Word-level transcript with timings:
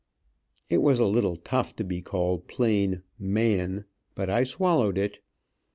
It 0.67 0.79
was 0.79 0.99
a 0.99 1.05
little 1.05 1.35
tough 1.35 1.75
to 1.75 1.83
be 1.83 2.01
called 2.01 2.47
plain 2.47 3.03
"man," 3.19 3.85
but 4.15 4.31
I 4.31 4.43
swallowed 4.45 4.97
it. 4.97 5.19